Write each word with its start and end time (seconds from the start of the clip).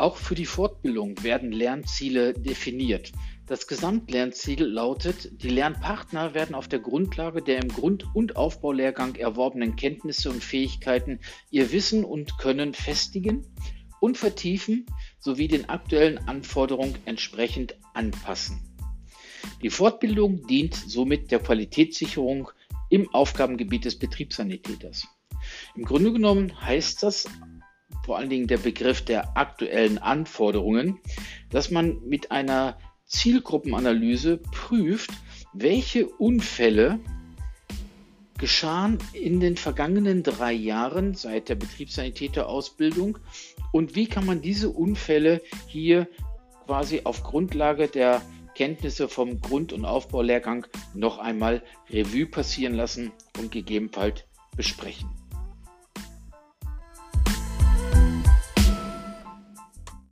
Auch 0.00 0.16
für 0.16 0.34
die 0.34 0.46
Fortbildung 0.46 1.22
werden 1.22 1.52
Lernziele 1.52 2.32
definiert. 2.32 3.12
Das 3.46 3.66
Gesamtlernziel 3.66 4.64
lautet, 4.64 5.42
die 5.42 5.50
Lernpartner 5.50 6.32
werden 6.32 6.54
auf 6.54 6.68
der 6.68 6.78
Grundlage 6.78 7.42
der 7.42 7.60
im 7.60 7.68
Grund- 7.68 8.06
und 8.14 8.34
Aufbaulehrgang 8.34 9.16
erworbenen 9.16 9.76
Kenntnisse 9.76 10.30
und 10.30 10.42
Fähigkeiten 10.42 11.20
ihr 11.50 11.70
Wissen 11.70 12.06
und 12.06 12.38
Können 12.38 12.72
festigen 12.72 13.44
und 14.00 14.16
vertiefen 14.16 14.86
sowie 15.18 15.48
den 15.48 15.68
aktuellen 15.68 16.16
Anforderungen 16.26 16.96
entsprechend 17.04 17.76
anpassen. 17.92 18.58
Die 19.60 19.68
Fortbildung 19.68 20.46
dient 20.46 20.74
somit 20.74 21.30
der 21.30 21.40
Qualitätssicherung 21.40 22.50
im 22.88 23.12
Aufgabengebiet 23.12 23.84
des 23.84 23.98
Betriebssanitäters. 23.98 25.06
Im 25.76 25.84
Grunde 25.84 26.10
genommen 26.10 26.58
heißt 26.58 27.02
das 27.02 27.26
vor 28.10 28.18
allen 28.18 28.28
Dingen 28.28 28.48
der 28.48 28.58
Begriff 28.58 29.02
der 29.02 29.36
aktuellen 29.36 29.98
Anforderungen, 29.98 30.98
dass 31.48 31.70
man 31.70 32.00
mit 32.08 32.32
einer 32.32 32.76
Zielgruppenanalyse 33.06 34.38
prüft, 34.38 35.12
welche 35.52 36.08
Unfälle 36.08 36.98
geschahen 38.36 38.98
in 39.12 39.38
den 39.38 39.56
vergangenen 39.56 40.24
drei 40.24 40.52
Jahren 40.52 41.14
seit 41.14 41.48
der 41.48 41.54
Betriebssanitäterausbildung 41.54 43.18
und 43.70 43.94
wie 43.94 44.08
kann 44.08 44.26
man 44.26 44.42
diese 44.42 44.70
Unfälle 44.70 45.40
hier 45.68 46.08
quasi 46.66 47.02
auf 47.04 47.22
Grundlage 47.22 47.86
der 47.86 48.22
Kenntnisse 48.56 49.08
vom 49.08 49.40
Grund- 49.40 49.72
und 49.72 49.84
Aufbaulehrgang 49.84 50.66
noch 50.94 51.18
einmal 51.18 51.62
Revue 51.88 52.26
passieren 52.26 52.74
lassen 52.74 53.12
und 53.38 53.52
gegebenenfalls 53.52 54.24
besprechen. 54.56 55.19